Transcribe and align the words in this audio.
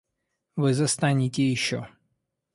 Вы 0.55 0.73
застанете 0.73 1.47
еще. 1.51 1.87